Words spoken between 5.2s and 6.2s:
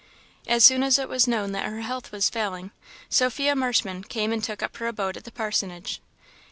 the parsonage.